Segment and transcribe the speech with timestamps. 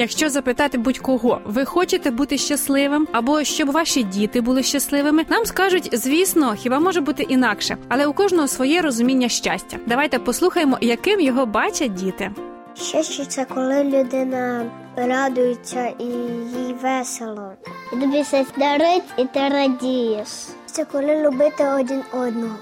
[0.00, 5.88] Якщо запитати будь-кого, ви хочете бути щасливим, або щоб ваші діти були щасливими, нам скажуть,
[5.92, 9.76] звісно, хіба може бути інакше, але у кожного своє розуміння щастя.
[9.86, 12.30] Давайте послухаємо, яким його бачать діти.
[12.74, 17.52] Щастя це коли людина радується і їй весело.
[17.92, 20.28] І тобі щось дарить, і ти радієш.
[20.66, 22.56] Це коли любити один одного.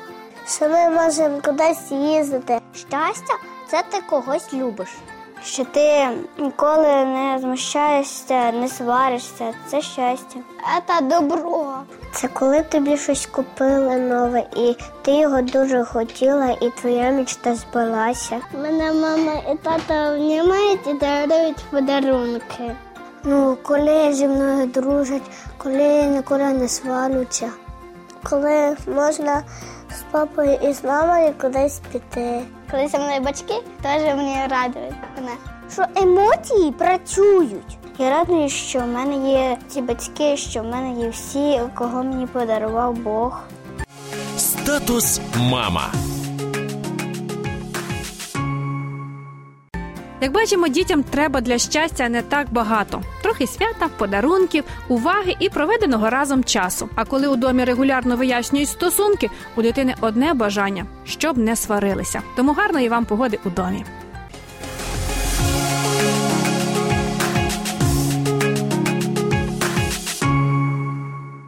[0.47, 2.61] Що ми можемо кудись їздити.
[2.75, 3.35] Щастя
[3.71, 4.89] це ти когось любиш.
[5.45, 9.55] Що ти ніколи не змущаєшся, не сваришся.
[9.67, 10.39] Це щастя.
[10.87, 11.75] Це добро.
[12.13, 18.41] Це коли тобі щось купили нове, і ти його дуже хотіла, і твоя мечта збилася.
[18.63, 22.77] Мене мама і тато обнімають і дарують подарунки.
[23.25, 27.51] Ну, коли зі мною дружать, коли ніколи не сварються.
[28.23, 29.43] Коли можна
[29.91, 32.43] з папою і з мамою кудись піти.
[32.71, 35.33] Коли зі мною батьки, теж мені радують мене.
[35.73, 37.79] Що емоції працюють.
[37.99, 42.27] Я радую, що в мене є ці батьки, що в мене є всі, кого мені
[42.27, 43.41] подарував Бог.
[44.37, 45.93] Статус мама.
[50.21, 56.11] Як бачимо, дітям треба для щастя не так багато: трохи свята, подарунків, уваги і проведеного
[56.11, 56.89] разом часу.
[56.95, 62.23] А коли у домі регулярно вияснюють стосунки, у дитини одне бажання, щоб не сварилися.
[62.37, 63.85] Тому гарної вам погоди у домі.